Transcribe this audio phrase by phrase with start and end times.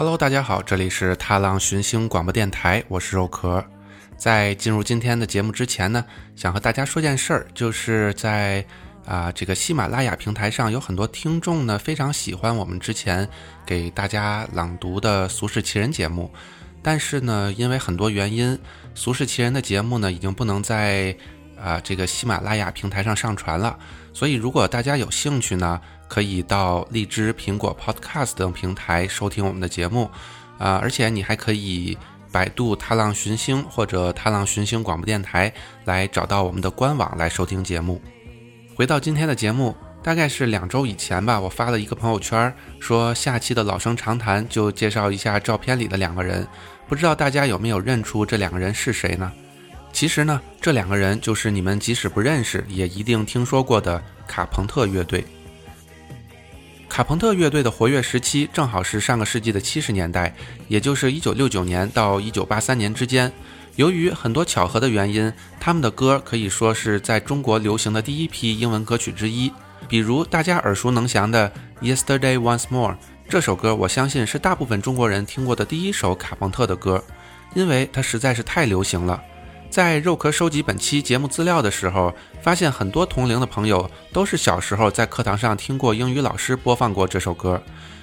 [0.00, 3.62] Hello，大家好，这里是踏浪寻星广播电台，我是肉壳。
[4.16, 6.02] 在进入今天的节目之前呢，
[6.34, 8.64] 想和大家说件事儿，就是在
[9.04, 13.28] 啊这个喜马拉雅平台上，有很多听众呢非常喜欢我们之前
[13.66, 16.32] 给大家朗读的《俗世奇人》节目，
[16.82, 18.56] 但是呢，因为很多原因，
[18.94, 21.14] 《俗世奇人》的节目呢已经不能在
[21.62, 23.78] 啊这个喜马拉雅平台上上传了。
[24.12, 30.10] 所以，如果大家有兴趣呢，可以到荔枝、苹果 Podcast 等平台收听我们的节目，
[30.58, 31.96] 啊，而且你还可以
[32.32, 35.52] 百度“踏浪寻星”或者“踏浪寻星广播电台”
[35.86, 38.02] 来找到我们的官网来收听节目。
[38.74, 46.46] 回到今天的节目，大概是两周以前吧，我发了一个朋友圈，说下期的老生常谈就介绍一下照片里的两个人，
[46.88, 49.30] 不知道大家有没有认出这两个人是谁呢？
[49.92, 55.24] 其实呢，这两个人就是你们即使不认识，也一定听说过的卡朋特乐队。
[56.88, 60.34] 卡朋特乐队的活跃时期正好是上个世纪的七十年代，
[60.68, 63.30] 也就是一九六九年到一九八三年之间。
[63.76, 69.52] 由于很多巧合的原因，他们的歌可以说是在中国流行的第一批英文歌曲之一。
[69.88, 71.52] 比如大家耳熟能详的
[71.96, 72.92] 《Yesterday Once More》
[73.28, 77.02] 这首歌，我相信是大部分中国人听过的第一首卡朋特的歌，
[77.54, 79.22] 因为它实在是太流行了。
[79.70, 82.12] 在肉壳收集本期节目资料的时候，
[82.42, 87.62] 发现很多同龄的朋友都是小时候在课堂上听过英语老师播放过这首歌。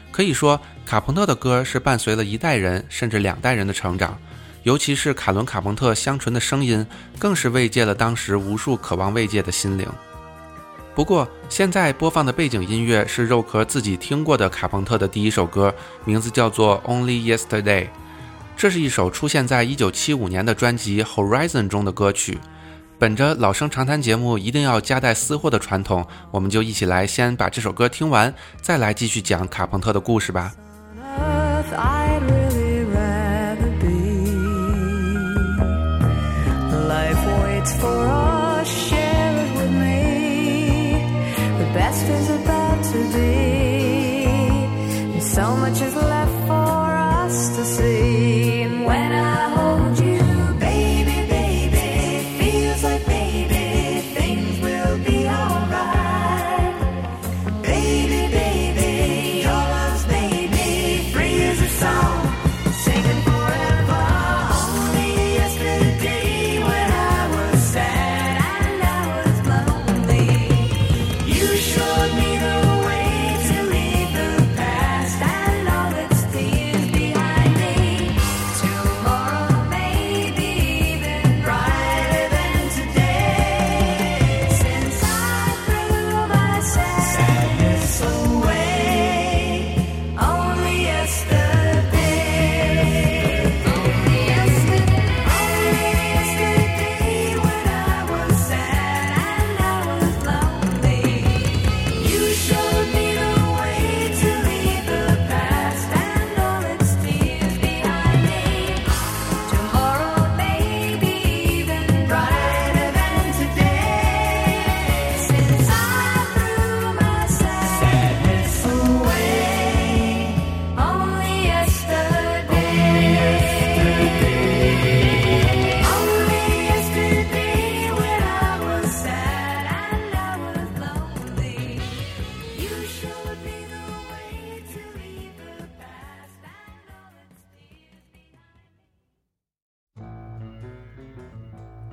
[0.09, 4.17] 可以说，卡朋特的歌是伴随了一代人甚至两代人的成长。
[4.63, 6.85] 尤其是卡伦·卡朋特香醇的声音，
[7.19, 9.85] 更是慰藉了当时无数渴望慰藉的心灵。
[10.95, 15.73] 不过，现在播放的背景音乐是肉壳自己听过的卡朋特的第一首歌，
[16.05, 17.83] 名字叫做《Only Yesterday》。
[18.57, 22.39] 这是一首出现在1975年的专辑《Horizon》中的歌曲。
[22.97, 30.51] 本着老生常谈节目一定要夹带私货的传统，我们就一起来先把这首歌听完，再来继续讲卡朋特的故事吧。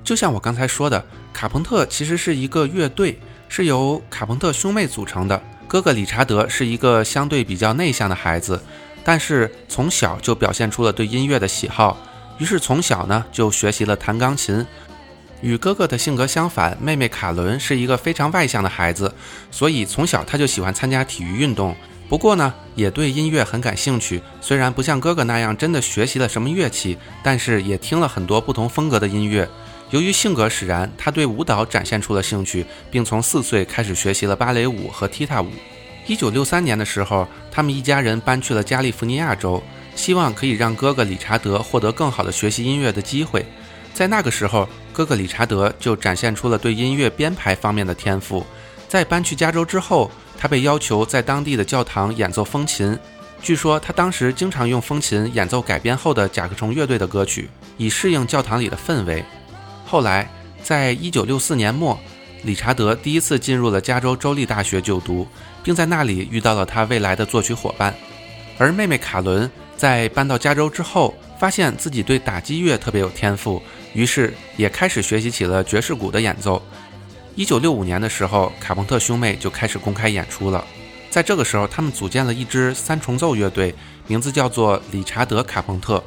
[0.05, 5.41] 就像我刚才说的，卡朋特其实是一个乐队，是由卡朋特兄妹组成的。
[5.67, 8.61] 哥哥理查德是一个相对比较内向的孩子，
[9.03, 11.97] 但是从小就表现出了对音乐的喜好，
[12.37, 14.63] 于是从小呢就学习了弹钢琴。
[15.41, 19.11] 与哥哥的性格相反，妹妹卡伦是一个非常外向的孩子，
[19.49, 21.75] 所以从小他就喜欢参加体育运动。
[22.07, 24.21] 不过呢，也对音乐很感兴趣。
[24.39, 29.49] 虽然不像哥哥那样真的学习了什么乐器，但是也听了很多不同风格的音乐。
[29.91, 35.49] 由于性格使然，他对舞蹈展现出了兴趣，并从四岁开始学习了芭蕾舞和踢踏舞。
[36.07, 39.61] 一九六三年的时候，他们一家人搬去了加利福尼亚州，
[39.95, 43.45] 希望可以让哥哥理查德获得更好的学习音乐的机会。
[43.93, 48.45] 在那个时候，哥哥理查德就展现出了对音乐编排方面的天赋。
[48.87, 52.97] 在搬去加州之后，他被要求在当地的教堂演奏风琴。
[53.41, 59.23] 据说他当时经常用风琴演奏改编后的甲壳虫乐队的歌曲，以适应教堂里的氛围。
[59.95, 60.29] 后来，
[60.61, 61.97] 在一九六四年末，
[62.43, 65.25] 理查德第一次进入了加州州立大学就读，
[65.63, 67.95] 并在那里遇到了他未来的作曲伙伴。
[68.57, 73.63] 而妹妹卡伦在搬到加州之后，发现自己对打击乐特别有天赋，
[73.93, 76.61] 于是也开始学习起了爵士鼓的演奏。
[77.35, 80.61] 一九六五年的时候，卡朋特兄妹就开始公开演出了。
[81.09, 83.73] 在这个时候，他们组建了一支三重奏乐队，
[84.07, 86.03] 名字叫做理查德·卡朋特，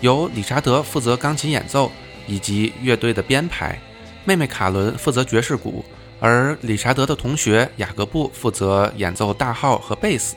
[0.00, 1.92] 由理查德负责钢琴演奏
[2.26, 3.78] 以及乐队的编排，
[4.24, 5.84] 妹妹卡伦负责爵士鼓。
[6.22, 10.36] 而理查德的同学雅各布负责演奏大号和贝斯。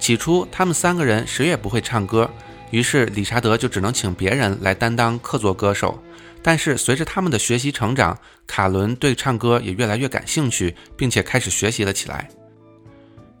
[0.00, 2.28] 起初，他们三个人谁也不会唱歌，
[2.72, 6.02] 于是理查德就只能请别人来担当客座歌手。
[6.42, 12.28] 但是，随着他们的学习成长，卡伦对唱歌也越来越感兴趣，并且开始学习了起来。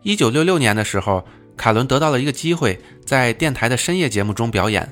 [0.02, 1.26] 一九六六年的时候，
[1.56, 4.88] 卡伦得到了一个机会，在电台的深夜节目中表演。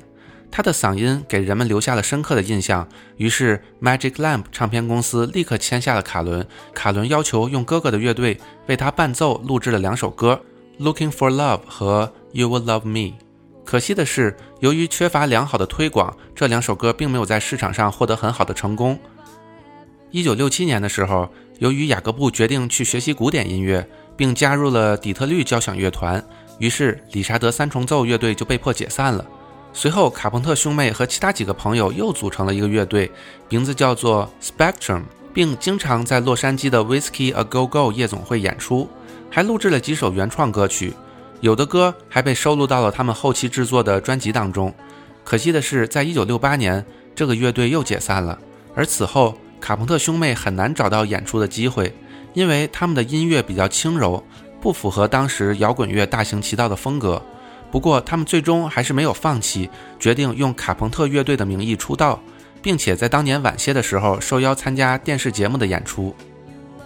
[0.51, 2.87] 他的嗓音给人们留下了深刻的印象，
[3.17, 6.45] 于是 Magic Lamp 唱片公司立刻签下了卡伦。
[6.73, 10.41] 卡伦要求用哥哥的乐队为他伴奏，录制了两首歌
[10.83, 12.99] 《Looking for Love》和《You Will Love Me》。
[13.63, 18.99] 可惜的是，由于缺乏良好的推广，这两首歌并没有在市场上获得很好的成功。
[20.09, 21.29] 一九六七年的时候，
[21.59, 23.87] 由于雅各布决定去学习古典音乐，
[24.17, 26.21] 并加入了底特律交响乐团，
[26.57, 29.23] 于是理查德三重奏乐队就被迫解散了。
[29.71, 33.09] 随后，卡朋特兄妹和其他几个朋友又组成了一个乐队，
[33.47, 38.89] 名字叫做 Spectrum，并经常在洛杉矶的 Whiskey A Go Go 夜总会演出，
[39.29, 40.93] 还录制了几首原创歌曲，
[41.39, 44.73] 有的歌还被收录到了他们后期制作的专辑当中。
[45.23, 48.37] 可惜的是，在1968年，这个乐队又解散了，
[48.75, 51.95] 而此后，卡朋特兄妹很难找到演出的机会，
[52.33, 54.21] 因为他们的音乐比较轻柔，
[54.59, 57.21] 不符合当时摇滚乐大行其道的风格。
[57.71, 59.69] 不过，他们最终还是没有放弃，
[59.99, 62.19] 决定用卡朋特乐队的名义出道，
[62.61, 66.15] 并且在当年晚些的时候受邀参加电视节目的演出。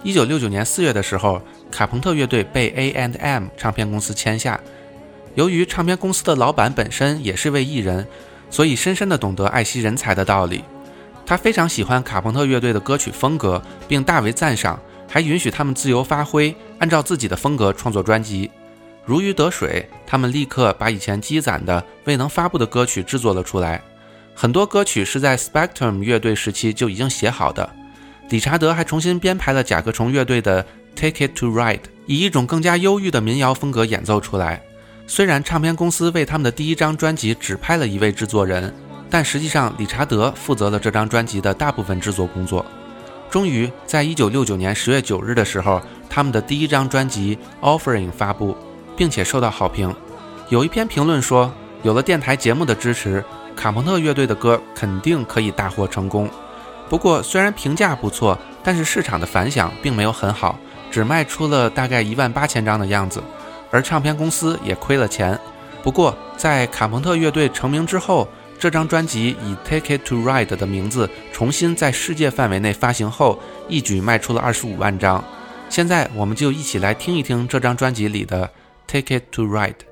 [0.03, 1.41] 一九六九年四月的时候，
[1.71, 4.59] 卡朋特乐队被 A&M 唱片公司签下。
[5.35, 8.06] 由于唱片公司的老板本身也是位艺人，
[8.50, 10.63] 所以深深地懂得爱惜人才的道理。
[11.25, 14.77] 他非常喜欢卡朋特乐队的歌曲风格，并大为赞赏，
[15.07, 18.51] 还允许他们自由发挥，按照自己的风格创作专辑。
[19.05, 23.81] 如鱼得水，他们立刻把以前积攒的未能发布的歌曲制作了出来。
[24.33, 27.69] 很多歌曲是在 Spectrum 乐队时期就已经写好的。
[28.29, 30.63] 理查德还重新编排了甲壳虫乐队的
[30.95, 31.77] 《Take It to Ride》，
[32.07, 34.63] 以一种更加忧郁的民谣风格演奏出来。
[35.05, 38.73] 虽然唱片公司为他们的第一张专辑指派了一位制作人，
[39.09, 42.65] 但实际上理查德负责了这张专辑的大部分制作工作。
[43.29, 48.55] 终于在1969年10月9日的时候，他们的第一张专辑《Offering》发布。
[48.95, 49.94] 并且受到好评。
[50.50, 51.51] 有一篇评论说，
[51.81, 53.24] 有了电台节目的支持，
[53.56, 56.30] 卡朋特乐队的歌肯定可以大获成功。
[56.90, 60.60] 不过，虽然评价不错，但是市场的反响并没有很好，
[60.92, 63.24] 只卖出了大概一万八千张的样子，
[63.72, 65.39] 而唱片公司也亏了钱。
[65.81, 68.28] 不过，在卡朋特乐队成名之后，
[68.60, 75.24] 这张专辑以《Take It to Ride》的名字重新在世界范围内发行后，一举卖出了二十五万张。
[75.69, 78.50] 现在，我们就一起来听一听这张专辑里的。
[78.88, 79.86] Ticket to Ride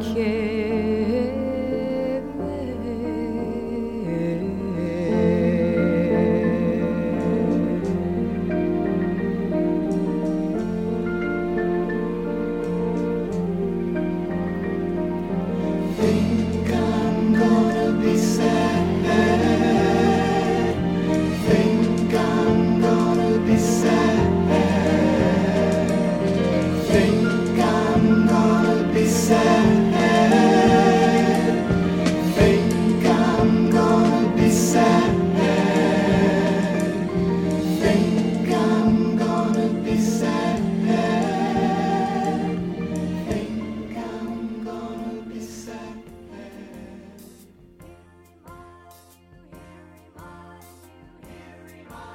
[0.00, 1.43] care.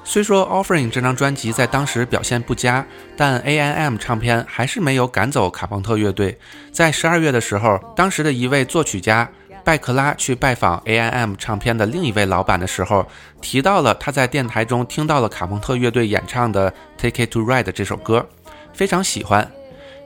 [0.10, 2.84] 虽说《Offering》这张专辑在当时表现不佳，
[3.16, 6.36] 但 A N M 唱片还是没有赶走卡朋特乐队。
[6.72, 9.30] 在十二月的时候，当时的一位作曲家
[9.64, 13.06] 拜克拉去拜访 AIM 唱片的另一位老板的时候，
[13.40, 18.28] 提到了他在电台中听到了卡朋特乐队演唱的《Take It to Ride》这首歌，
[18.74, 19.48] 非常喜欢。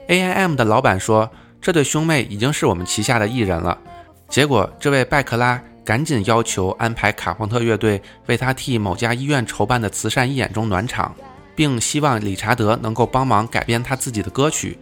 [0.08, 1.30] AIM 的老板说，
[1.62, 3.78] 这对兄妹已经是我们旗下的艺人了。
[4.28, 11.14] 结果，这位拜克拉赶紧要求安排卡朋特乐队为他替某家医院筹办的慈善义演中暖场，
[11.54, 14.78] 并希望理查德能够帮忙改编他自己的歌曲。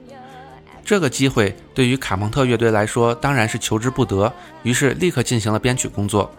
[0.85, 4.33] 这个机会对于卡朋特乐队来说当然是求之不得，
[4.63, 6.31] 于是立刻进行了编曲工作。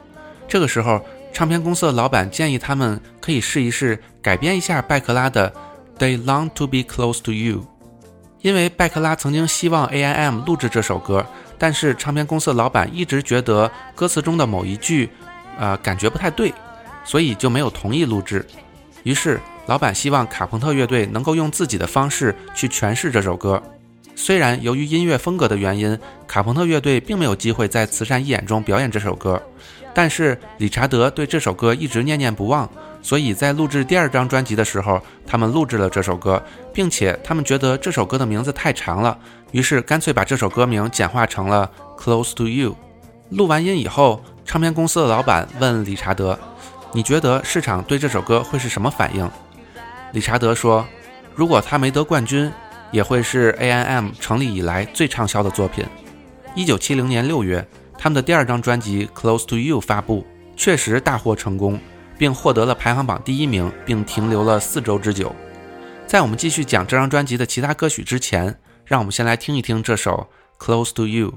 [0.47, 1.01] 这个时候，
[1.31, 5.51] 唱片公司的老板建议他们可以试一试改编一下拜克拉的
[5.99, 7.59] 《They Long to Be Close to You》，
[8.41, 11.25] 因为拜克拉曾经希望 A.I.M 录制这首歌。
[11.63, 15.09] 但是唱片公司的老板一直觉得歌词中的某一句，
[15.57, 16.53] 呃，感觉不太对，
[17.05, 18.45] 所以就没有同意录制。
[19.03, 23.63] 于是老板希望卡朋特乐队能够用自己的方式去诠释这首歌。
[24.13, 29.41] 虽然由于音乐风格的原因，卡朋特乐队并没有机会在慈善义演中表演这首歌，
[29.93, 32.69] 但是理查德对这首歌一直念念不忘，
[33.03, 36.41] 所以在录制第二张专辑的时候，他们录制了这首歌，
[36.73, 39.15] 并且他们觉得这首歌的名字太长了。
[39.51, 41.69] 于是干脆把这首歌名简化成了
[42.01, 42.71] 《Close to You》。
[43.29, 46.39] 录完音以后，唱片公司的老板问理查德
[46.93, 49.29] ：“你觉得市场对这首歌会是什么反应？”
[50.13, 50.85] 理查德说
[51.35, 52.51] ：“如果他没得冠军，
[52.91, 55.85] 也会是 A.I.M 成立以来最畅销的作品。”
[56.55, 57.67] 一九七零年六月，
[57.97, 61.79] 他们的第二张专辑《Close to You》发布，确实大获成功，
[62.17, 65.35] 并获得了排行榜第一名，并停留了四周之久。
[66.05, 70.27] 在我们继续讲这张专辑的其他歌曲之前，让我们先来听一听这首
[70.63, 71.31] 《Close to You》。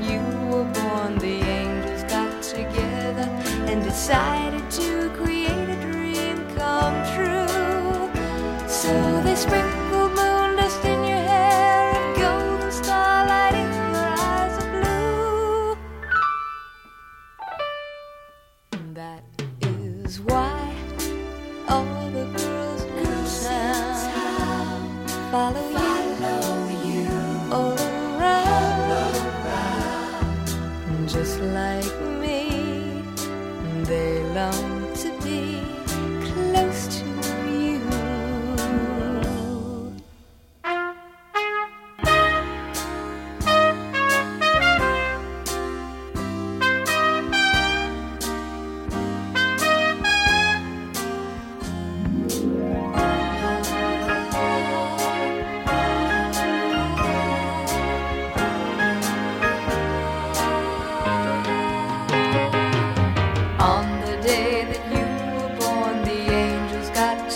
[0.00, 3.28] You were born, the angels got together
[3.66, 4.51] and decided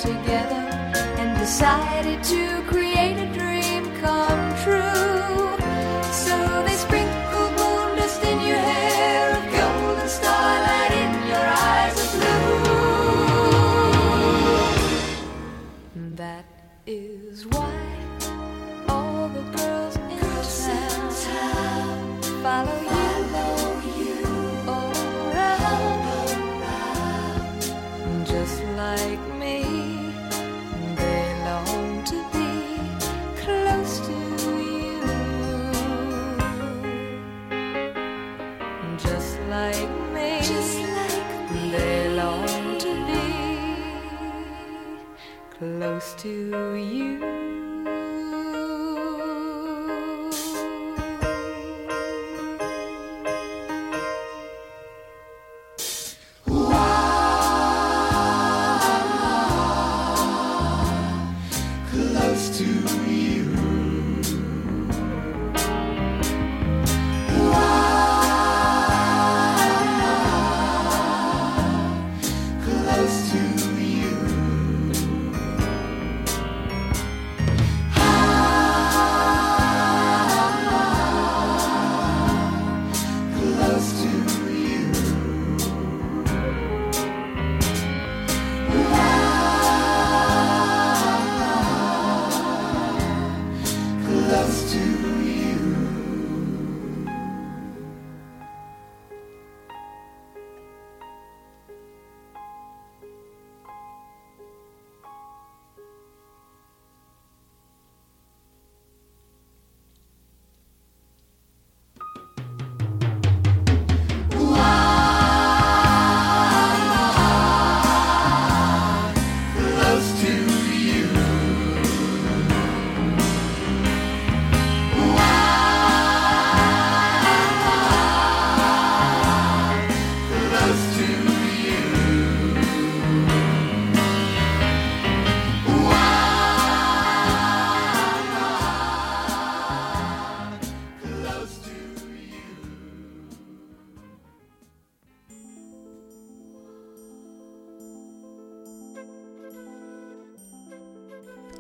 [0.02, 0.62] together
[1.18, 2.85] and decided to create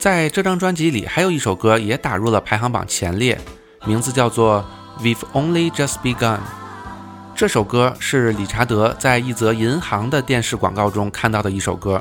[0.06, 3.36] 在这张专辑里，还有一首歌也打入了排行榜前列，
[3.86, 4.64] 名字叫做
[5.02, 6.36] 《We've Only Just Begun》。
[7.34, 12.00] 这首歌是理查德在一则银行的电视广告中看到的一首歌。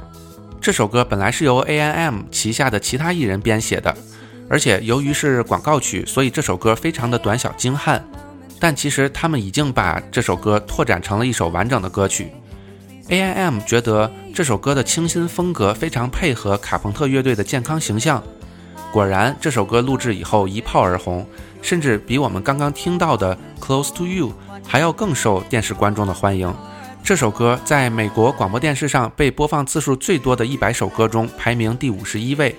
[0.62, 3.98] 这首歌本来是由 A.I.M 旗下的其他艺人编写的，
[4.48, 8.08] 而且由于是广告曲，所以这首歌非常的短小精悍。
[8.60, 12.32] 但其实他们已经把这首歌拓展成了一首完整的歌曲。
[13.10, 18.24] A.I.M 觉得这首歌的清新风格非常配合卡朋特乐队的健康形象。
[18.91, 21.28] 果然，这首歌录制以后一炮而红，
[21.62, 24.30] 甚至比我们刚刚听到的《Close to You》
[24.65, 26.52] 还要更受电视观众的欢迎。
[27.04, 32.56] 这首歌在美国广播电视上被播放次数最多的一百首歌中排名第五十一位。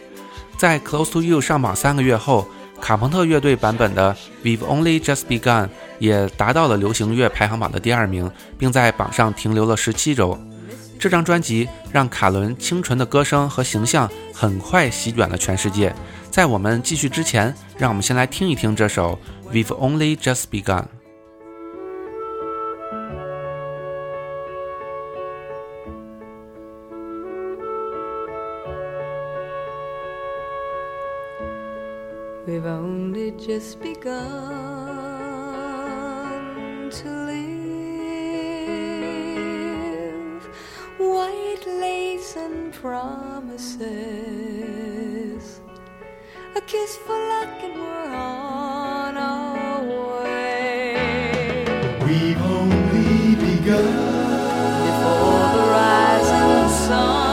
[0.56, 2.46] 在《Close to You》上榜三个月后，
[2.80, 5.64] 卡朋特乐队版本的《We've Only Just Begun》
[5.98, 10.38] 也达到了流行乐排行榜的第二名，并在榜上停留了十七周。
[10.98, 15.94] 这张专辑让卡伦清纯的歌声和形象很快席卷了全世界。
[16.30, 19.18] 在我们继续之前，让我们先来听一听这首
[19.52, 20.82] 《We've Only Just Begun》。
[33.46, 34.11] just begun
[36.90, 37.46] to live.
[40.98, 43.80] White lace and promises,
[46.56, 49.85] a kiss for luck, and we're on our
[50.24, 51.64] way.
[52.04, 53.94] We've only begun
[54.88, 57.25] before the rising sun.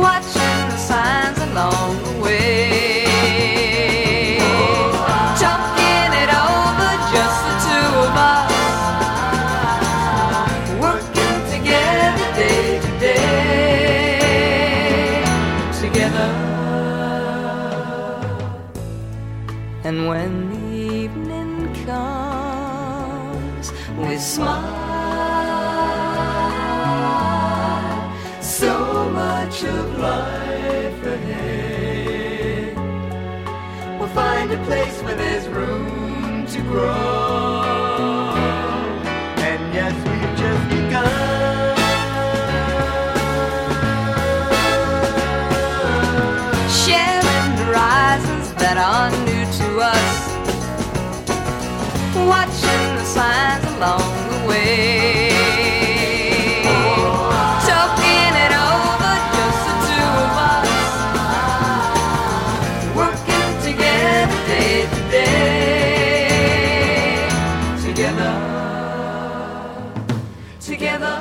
[0.00, 2.15] Watching the signs along the
[52.26, 55.15] Watching the signs along the way.
[70.86, 71.18] Together.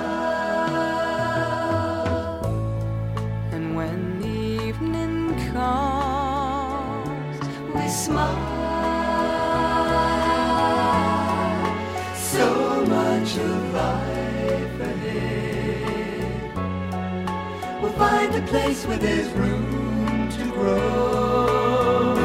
[3.51, 7.39] And when the evening comes,
[7.73, 8.45] we smile.
[12.15, 16.51] So much of life ahead.
[17.82, 22.15] We'll find a place where there's room to grow.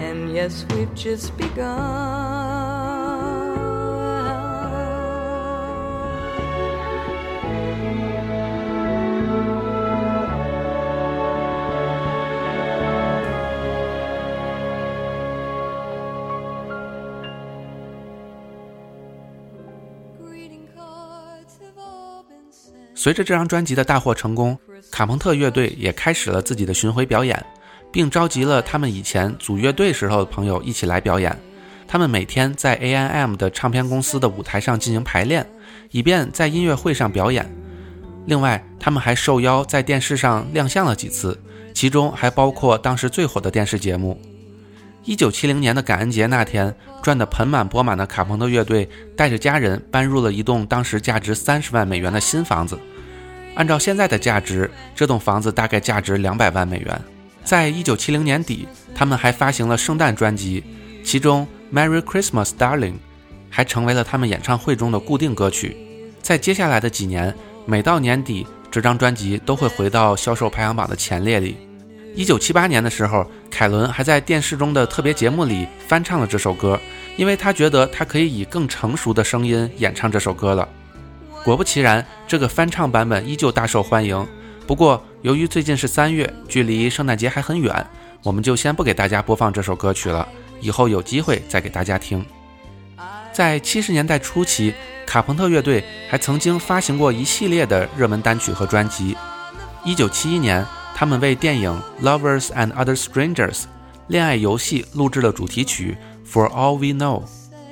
[0.00, 2.71] And yes, we've just begun.
[23.02, 24.56] 随着这张专辑的大获成功，
[24.92, 27.44] 卡朋特乐队也开始了自己的巡回表演，
[27.90, 31.36] 并召集了他们以前组乐队时候的朋友一起来表演。
[31.88, 35.44] 他们每天在 A N M 的唱片公司的舞台上进行排练，
[35.90, 37.52] 以便在音乐会上表演。
[38.26, 41.36] 另外，他们还受邀在电视上亮相了几次，
[41.74, 44.16] 其中还包括当时最火的电视节目。
[45.02, 52.78] 一九七零年的感恩节那天，赚得盆满钵满的卡朋特乐队带着家人搬入了一栋当时价值三十万美元的新房子。
[53.54, 57.00] 按照现在的价值，这栋房子大概价值两百万美元。
[57.44, 60.62] 在一九七零年底，他们还发行了圣诞专辑，
[61.04, 62.92] 其中《Merry Christmas, Darling》
[63.50, 65.76] 还成为了他们演唱会中的固定歌曲。
[66.22, 67.34] 在接下来的几年，
[67.66, 71.56] 每到年底，这张专辑都会回到销售排行榜的前列里。
[72.14, 76.78] 一九七八年的时候，凯伦还在电视中的特别节目里翻唱了这首歌，
[77.16, 80.68] 因为他觉得他可以以更成熟的声音演唱这首歌了。
[81.44, 84.26] 果不其然，这个翻唱版本依旧大受欢迎。
[84.66, 87.84] 不过，由于最近是三月，距离圣诞节还很远，
[88.22, 90.26] 我们就先不给大家播放这首歌曲了，
[90.60, 92.24] 以后有机会再给大家听。
[93.32, 94.72] 在七十年代初期，
[95.04, 99.16] 卡朋特乐队还曾经发行过一系列的热门单曲和专辑。
[99.84, 103.62] 一九七一年，他们为电影《Lovers and Other Strangers》
[104.06, 105.96] 恋爱游戏录制了主题曲
[106.32, 107.22] 《For All We Know》，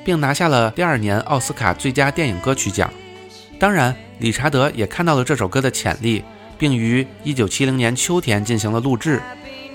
[0.05, 2.91] 并拿下了第二年奥斯卡最佳电影歌曲奖。
[3.61, 6.25] 当然，理查德也看到了这首歌的潜力，
[6.57, 9.21] 并于1970年秋天进行了录制，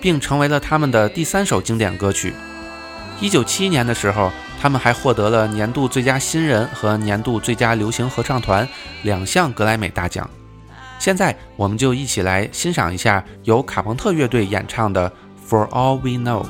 [0.02, 2.34] 并成为了他们的第三首经典歌曲。
[3.22, 8.68] 1971年的时候，他们还获得了年度最佳新人和年度最佳流行合唱团
[9.04, 10.28] 两项格莱美大奖。
[10.98, 15.08] 现在，我们就一起来欣赏一下由卡朋特乐队演唱的
[15.48, 16.44] 《For All We Know》。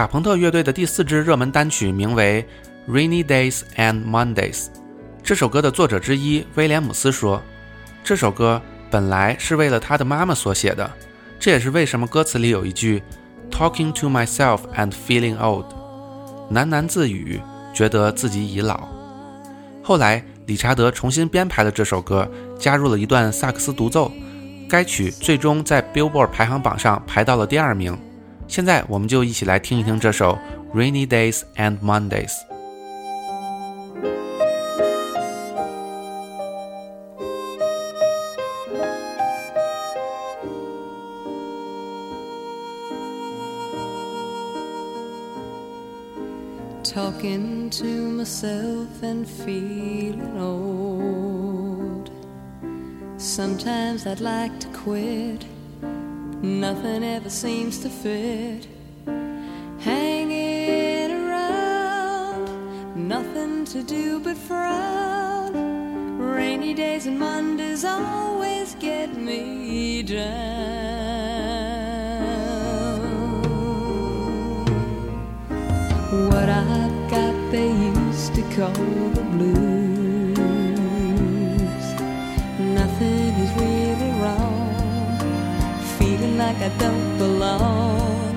[0.00, 2.42] 卡朋特乐队的第四支热门单曲名为
[2.90, 4.64] 《Rainy Days and Mondays》。
[5.22, 7.42] 这首歌的作者之一威廉姆斯说
[8.02, 10.90] ：“这首歌本来是为了他的妈妈所写的，
[11.38, 13.02] 这也是为什么歌词里有一句
[13.50, 15.66] ‘Talking to myself and feeling old’，
[16.50, 17.38] 喃喃自语，
[17.74, 18.88] 觉得自己已老。”
[19.84, 22.26] 后来，理查德重新编排了这首歌，
[22.58, 24.10] 加入了一段萨克斯独奏。
[24.66, 27.98] 该曲最终在 Billboard 排行榜上排到了第二名。
[28.49, 30.37] 现在，我们就一起来听一听这首《
[30.77, 32.29] Rainy Days and Mondays》。
[46.83, 52.09] Talking to myself and feeling old.
[53.17, 55.45] Sometimes I'd like to quit.
[56.42, 58.66] Nothing ever seems to fit.
[59.78, 62.48] Hanging around,
[62.96, 65.52] nothing to do but frown.
[66.18, 70.30] Rainy days and Mondays always get me down.
[76.30, 79.79] What I've got they used to call the blues.
[86.52, 88.36] Like I don't belong.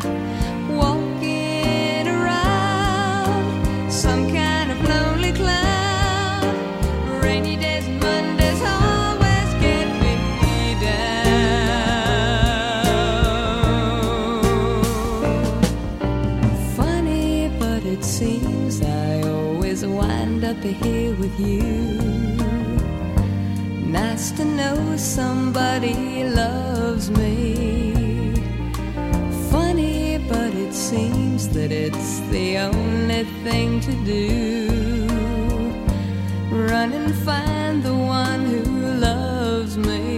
[0.81, 3.45] Walking around
[3.91, 6.55] some kind of lonely cloud.
[7.23, 10.15] Rainy days and Mondays always get me
[10.87, 11.23] down.
[16.77, 21.71] Funny, but it seems I always wind up here with you.
[23.99, 27.42] Nice to know somebody loves me.
[31.63, 35.07] That it's the only thing to do.
[36.51, 38.63] Run and find the one who
[38.99, 40.12] loves me.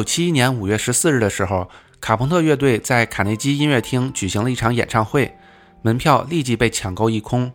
[0.00, 1.68] 九七一年五月十四日的时候，
[2.00, 5.36] 卡朋特乐队在卡内基音乐厅举行了一场演唱会，
[5.82, 7.52] 门票立即被抢购一空。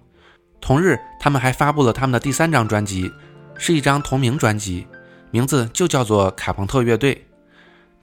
[0.61, 3.11] 同日，他们还发布了他们的第三张专辑，
[3.57, 4.85] 是一张同名专辑，
[5.31, 7.15] 名字就叫做《卡朋特乐队》。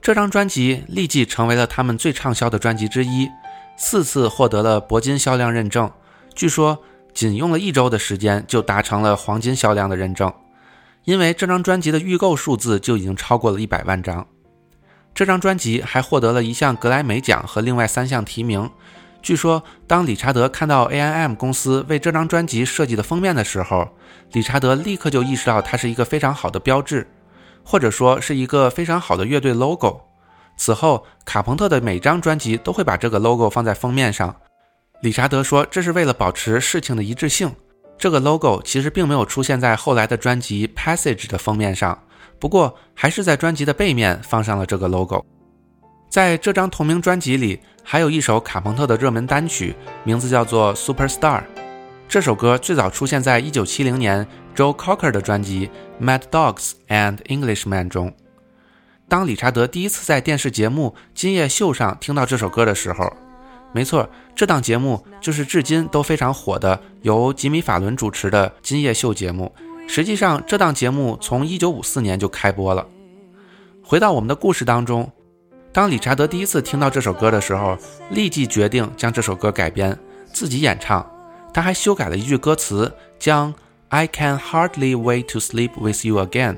[0.01, 3.29] 这张专辑立即成为了他们最畅销的专辑之一，
[3.77, 5.89] 四次获得了铂金销量认证。
[6.35, 10.33] 据说，仅用了一周的时间就达成了黄金销量的认证。
[11.05, 14.27] 因为这张专辑的预购数字就已经超过了一百万张。
[15.15, 18.69] 这张专辑还获得了一项格莱美奖和另外三项提名。
[19.21, 23.87] 据说，当理查德看到 A.I.M 公司为这张专辑设计的封面的时候，
[24.33, 27.07] 理查德立刻就意识到它是一个非常好的标志，
[27.63, 30.01] 或者说是一个非常好的乐队 logo。
[30.57, 34.35] 此后，卡朋特的每张专辑都会把这个 logo 放在封面上。
[35.01, 37.53] 理查德说，这是为了保持事情的一致性。
[37.97, 42.03] 这个 logo 其实并没有出现在后来的专辑《Passage》的封面上，
[42.43, 45.25] 不过还是在专辑的背面放上了这个 logo。
[46.09, 51.39] 在这张同名专辑里，还有一首卡朋特的热门单曲，名字叫做《Superstar》。
[52.09, 55.69] 这首歌最早出现在1970年 Joe Cocker 的专辑
[56.05, 58.13] 《Mad Dogs and Englishmen》中。
[59.07, 63.09] 当理查德第一次在电视节目《今夜秀》上听到这首歌的时候，
[63.71, 69.49] 没错，这档节目就是至今都非常火的由吉米·法伦主持的《今夜秀》节目。
[69.87, 72.87] 实际上，这档节目从1954年就开播了。
[73.83, 75.11] 回到我们的故事当中，
[75.71, 77.77] 当理查德第一次听到这首歌的时候，
[78.09, 79.97] 立即决定将这首歌改编，
[80.31, 81.07] 自己演唱。
[81.53, 83.53] 他还修改了一句歌词，将
[83.89, 86.57] "I can hardly wait to sleep with you again"，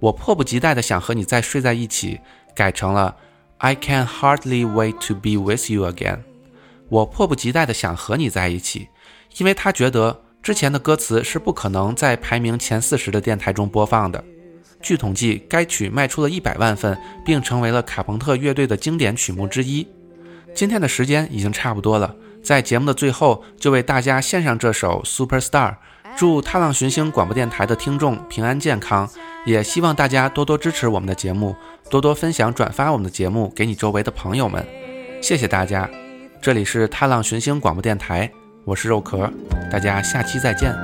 [0.00, 2.18] 我迫不及待的想和你再睡在一起，
[2.54, 3.14] 改成了
[3.58, 6.20] "I can hardly wait to be with you again"，
[6.88, 8.88] 我迫不及待的想和你在一起，
[9.36, 14.22] 因为他觉得之前的歌词是不可能在排名前四十的电台中播放的。
[14.80, 19.84] 据统计，该曲卖出了一百万份，并成为了卡朋特乐队的经典曲目之一。
[20.54, 22.14] 今天的时间已经差不多了。
[22.44, 25.70] 在节目的最后，就为大家献上这首《Superstar》，
[26.16, 29.10] 祝踏浪寻星广播电台的听众平安健康，
[29.46, 31.56] 也希望大家多多支持我们的节目，
[31.90, 34.64] 多多分享转发我们的节目给你周围的朋友们。
[35.20, 35.90] 谢谢大家，
[36.40, 38.30] 这里是踏浪寻星广播电台，
[38.66, 39.32] 我是肉壳，
[39.70, 40.74] 大家下期再见，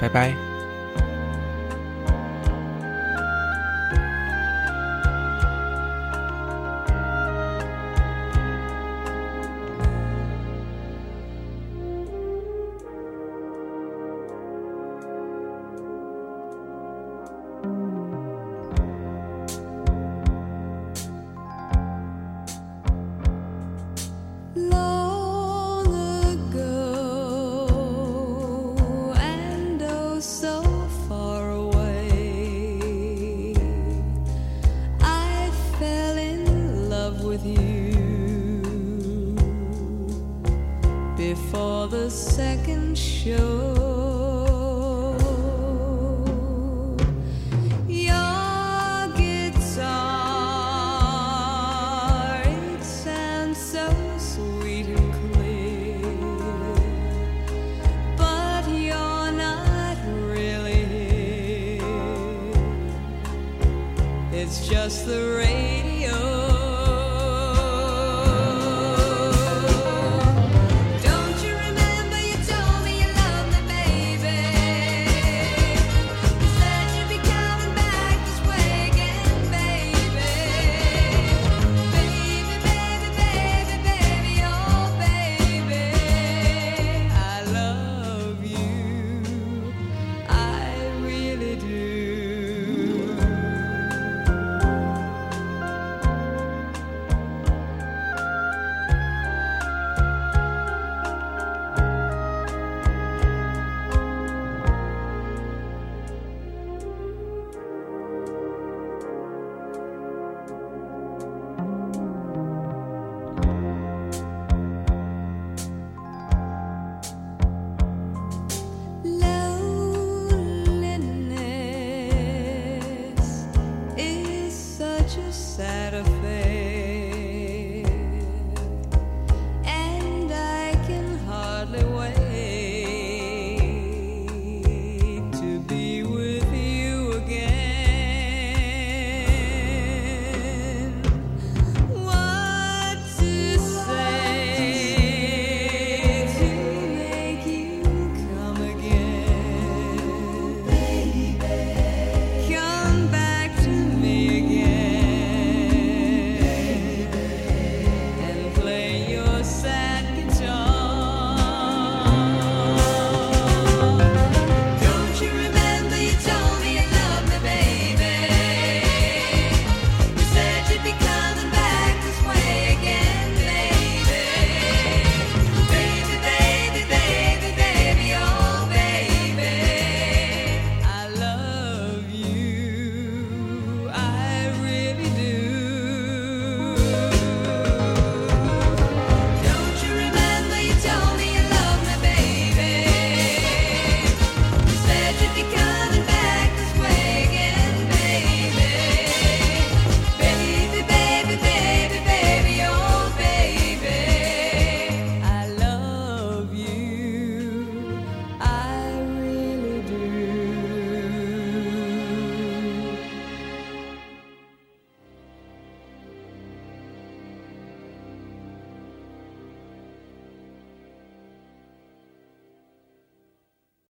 [0.00, 0.47] 拜拜。